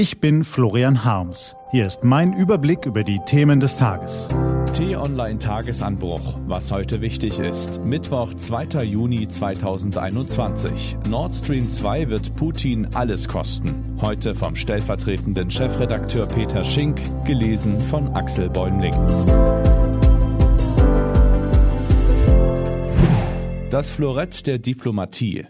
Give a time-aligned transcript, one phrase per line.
[0.00, 1.54] Ich bin Florian Harms.
[1.72, 4.28] Hier ist mein Überblick über die Themen des Tages.
[4.72, 6.38] T-Online Tagesanbruch.
[6.46, 7.84] Was heute wichtig ist.
[7.84, 8.82] Mittwoch, 2.
[8.82, 10.96] Juni 2021.
[11.10, 13.98] Nord Stream 2 wird Putin alles kosten.
[14.00, 18.94] Heute vom stellvertretenden Chefredakteur Peter Schink, gelesen von Axel Bäumling.
[23.68, 25.46] Das Florett der Diplomatie.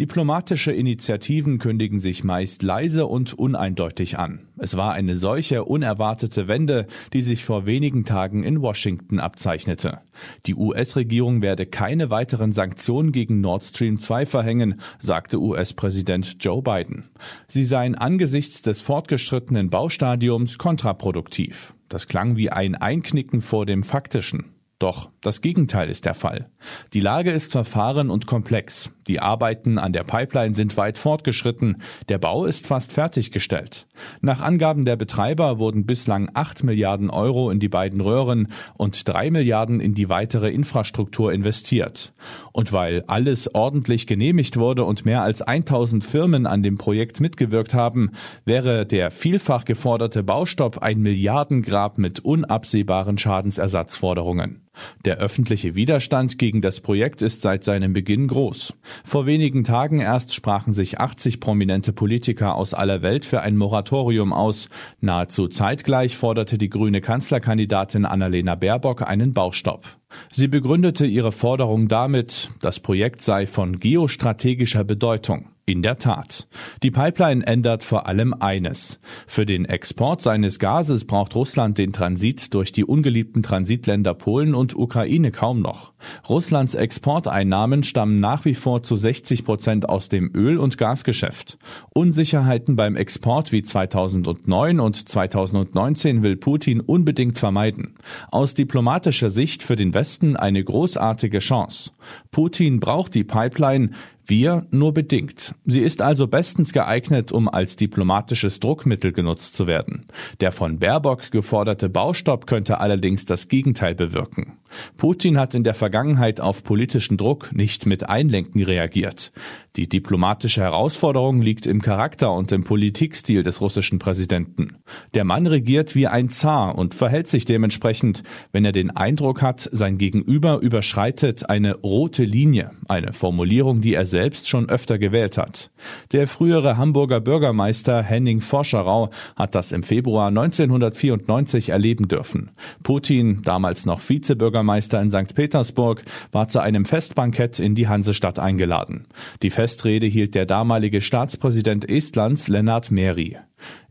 [0.00, 4.48] Diplomatische Initiativen kündigen sich meist leise und uneindeutig an.
[4.58, 10.00] Es war eine solche unerwartete Wende, die sich vor wenigen Tagen in Washington abzeichnete.
[10.46, 17.10] Die US-Regierung werde keine weiteren Sanktionen gegen Nord Stream 2 verhängen, sagte US-Präsident Joe Biden.
[17.46, 21.72] Sie seien angesichts des fortgeschrittenen Baustadiums kontraproduktiv.
[21.88, 24.54] Das klang wie ein Einknicken vor dem Faktischen.
[24.78, 26.50] Doch das Gegenteil ist der Fall.
[26.92, 28.90] Die Lage ist verfahren und komplex.
[29.06, 31.82] Die Arbeiten an der Pipeline sind weit fortgeschritten.
[32.08, 33.86] Der Bau ist fast fertiggestellt.
[34.20, 39.30] Nach Angaben der Betreiber wurden bislang 8 Milliarden Euro in die beiden Röhren und 3
[39.30, 42.12] Milliarden in die weitere Infrastruktur investiert.
[42.52, 47.74] Und weil alles ordentlich genehmigt wurde und mehr als 1000 Firmen an dem Projekt mitgewirkt
[47.74, 48.10] haben,
[48.44, 54.64] wäre der vielfach geforderte Baustopp ein Milliardengrab mit unabsehbaren Schadensersatzforderungen.
[55.04, 58.74] Der öffentliche Widerstand gegen das Projekt ist seit seinem Beginn groß.
[59.04, 64.32] Vor wenigen Tagen erst sprachen sich 80 prominente Politiker aus aller Welt für ein Moratorium
[64.32, 64.68] aus.
[65.00, 69.84] Nahezu zeitgleich forderte die grüne Kanzlerkandidatin Annalena Baerbock einen Baustopp.
[70.32, 75.53] Sie begründete ihre Forderung damit, das Projekt sei von geostrategischer Bedeutung.
[75.66, 76.46] In der Tat.
[76.82, 79.00] Die Pipeline ändert vor allem eines.
[79.26, 84.76] Für den Export seines Gases braucht Russland den Transit durch die ungeliebten Transitländer Polen und
[84.76, 85.94] Ukraine kaum noch.
[86.28, 91.56] Russlands Exporteinnahmen stammen nach wie vor zu 60 Prozent aus dem Öl- und Gasgeschäft.
[91.94, 97.94] Unsicherheiten beim Export wie 2009 und 2019 will Putin unbedingt vermeiden.
[98.30, 101.92] Aus diplomatischer Sicht für den Westen eine großartige Chance.
[102.30, 103.90] Putin braucht die Pipeline,
[104.26, 105.54] wir nur bedingt.
[105.64, 110.06] Sie ist also bestens geeignet, um als diplomatisches Druckmittel genutzt zu werden.
[110.40, 114.58] Der von Baerbock geforderte Baustopp könnte allerdings das Gegenteil bewirken.
[114.96, 119.32] Putin hat in der Vergangenheit auf politischen Druck nicht mit Einlenken reagiert.
[119.76, 124.76] Die diplomatische Herausforderung liegt im Charakter und im Politikstil des russischen Präsidenten.
[125.14, 129.68] Der Mann regiert wie ein Zar und verhält sich dementsprechend, wenn er den Eindruck hat,
[129.72, 135.70] sein Gegenüber überschreitet eine rote Linie, eine Formulierung, die er selbst schon öfter gewählt hat.
[136.12, 142.52] Der frühere Hamburger Bürgermeister Henning Forscherau hat das im Februar 1994 erleben dürfen.
[142.84, 145.34] Putin, damals noch Vizebürgermeister in St.
[145.34, 149.06] Petersburg, war zu einem Festbankett in die Hansestadt eingeladen.
[149.42, 153.36] Die Festrede hielt der damalige Staatspräsident Estlands Lennart Meri.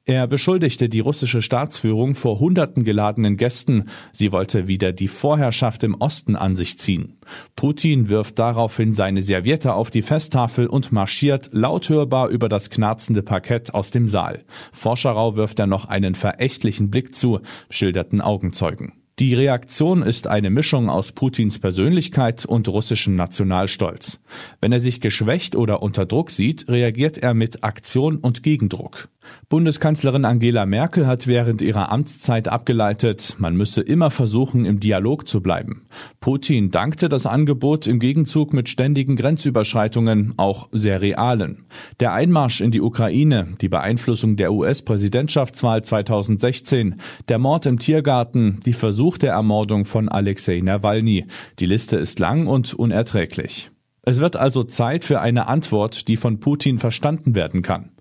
[0.05, 5.95] Er beschuldigte die russische Staatsführung vor hunderten geladenen Gästen, sie wollte wieder die Vorherrschaft im
[5.95, 7.19] Osten an sich ziehen.
[7.55, 13.73] Putin wirft daraufhin seine Serviette auf die Festtafel und marschiert lauthörbar über das knarzende Parkett
[13.73, 14.43] aus dem Saal.
[14.73, 19.02] Forscherau wirft er noch einen verächtlichen Blick zu, schilderten Augenzeugen.
[19.19, 24.19] Die Reaktion ist eine Mischung aus Putins Persönlichkeit und russischem Nationalstolz.
[24.59, 29.09] Wenn er sich geschwächt oder unter Druck sieht, reagiert er mit Aktion und Gegendruck.
[29.49, 35.41] Bundeskanzlerin Angela Merkel hat während ihrer Amtszeit abgeleitet, man müsse immer versuchen, im Dialog zu
[35.41, 35.85] bleiben.
[36.19, 41.65] Putin dankte das Angebot im Gegenzug mit ständigen Grenzüberschreitungen, auch sehr realen.
[41.99, 46.95] Der Einmarsch in die Ukraine, die Beeinflussung der US-Präsidentschaftswahl 2016,
[47.29, 51.25] der Mord im Tiergarten, die versuchte Ermordung von Alexei Nawalny.
[51.59, 53.69] Die Liste ist lang und unerträglich.
[54.03, 57.91] Es wird also Zeit für eine Antwort, die von Putin verstanden werden kann.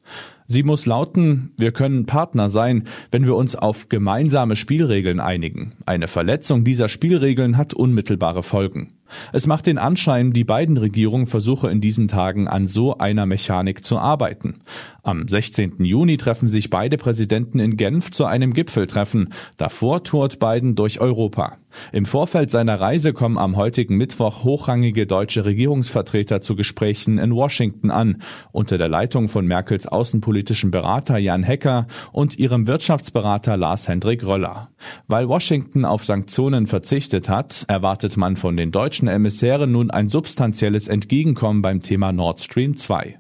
[0.47, 5.75] Sie muss lauten, wir können Partner sein, wenn wir uns auf gemeinsame Spielregeln einigen.
[5.87, 8.93] Eine Verletzung dieser Spielregeln hat unmittelbare Folgen.
[9.33, 13.85] Es macht den Anschein, die beiden Regierungen versuche in diesen Tagen an so einer Mechanik
[13.85, 14.61] zu arbeiten.
[15.03, 15.85] Am 16.
[15.85, 19.33] Juni treffen sich beide Präsidenten in Genf zu einem Gipfeltreffen.
[19.57, 21.59] Davor tourt Biden durch Europa.
[21.93, 27.91] Im Vorfeld seiner Reise kommen am heutigen Mittwoch hochrangige deutsche Regierungsvertreter zu Gesprächen in Washington
[27.91, 28.23] an,
[28.53, 34.71] unter der Leitung von Merkels außenpolitischen Berater Jan Hecker und ihrem Wirtschaftsberater Lars Hendrik Röller.
[35.07, 40.89] Weil Washington auf Sanktionen verzichtet hat, erwartet man von den deutschen Emissären nun ein substanzielles
[40.89, 43.19] Entgegenkommen beim Thema Nord Stream 2.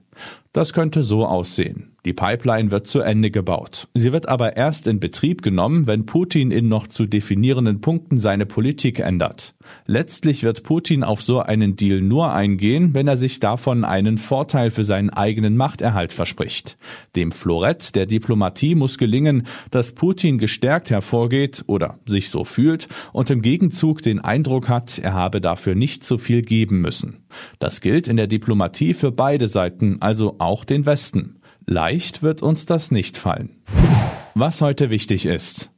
[0.52, 1.92] Das könnte so aussehen.
[2.04, 3.86] Die Pipeline wird zu Ende gebaut.
[3.94, 8.44] Sie wird aber erst in Betrieb genommen, wenn Putin in noch zu definierenden Punkten seine
[8.44, 9.54] Politik ändert.
[9.86, 14.72] Letztlich wird Putin auf so einen Deal nur eingehen, wenn er sich davon einen Vorteil
[14.72, 16.76] für seinen eigenen Machterhalt verspricht.
[17.14, 23.30] Dem Florett der Diplomatie muss gelingen, dass Putin gestärkt hervorgeht oder sich so fühlt und
[23.30, 27.22] im Gegenzug den Eindruck hat, er habe dafür nicht zu viel geben müssen.
[27.60, 31.40] Das gilt in der Diplomatie für beide Seiten, also auch den Westen.
[31.66, 33.62] Leicht wird uns das nicht fallen.
[34.34, 35.70] Was heute wichtig ist.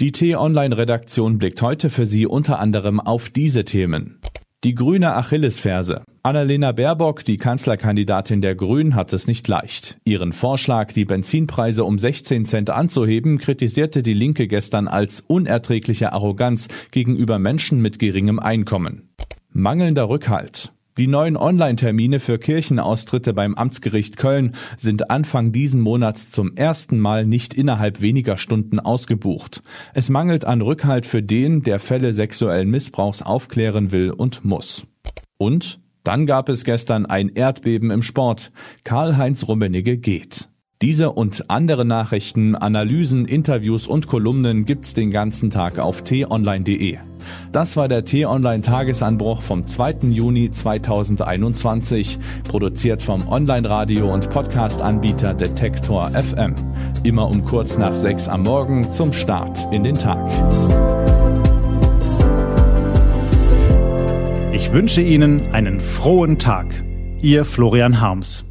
[0.00, 4.20] Die T-Online-Redaktion blickt heute für Sie unter anderem auf diese Themen.
[4.64, 6.02] Die grüne Achillesferse.
[6.22, 9.96] Annalena Baerbock, die Kanzlerkandidatin der Grünen, hat es nicht leicht.
[10.04, 16.68] Ihren Vorschlag, die Benzinpreise um 16 Cent anzuheben, kritisierte die Linke gestern als unerträgliche Arroganz
[16.90, 19.10] gegenüber Menschen mit geringem Einkommen.
[19.52, 20.72] Mangelnder Rückhalt.
[20.98, 27.26] Die neuen Online-Termine für Kirchenaustritte beim Amtsgericht Köln sind Anfang diesen Monats zum ersten Mal
[27.26, 29.62] nicht innerhalb weniger Stunden ausgebucht.
[29.92, 34.86] Es mangelt an Rückhalt für den, der Fälle sexuellen Missbrauchs aufklären will und muss.
[35.36, 38.50] Und dann gab es gestern ein Erdbeben im Sport.
[38.84, 40.48] Karl-Heinz Rummenigge geht.
[40.80, 46.98] Diese und andere Nachrichten, Analysen, Interviews und Kolumnen gibt's den ganzen Tag auf t-online.de.
[47.52, 50.08] Das war der T-Online Tagesanbruch vom 2.
[50.10, 52.18] Juni 2021,
[52.48, 56.54] produziert vom Online-Radio und Podcast-Anbieter Detektor FM.
[57.02, 60.26] Immer um kurz nach sechs am Morgen zum Start in den Tag.
[64.52, 66.82] Ich wünsche Ihnen einen frohen Tag.
[67.20, 68.45] Ihr Florian Harms.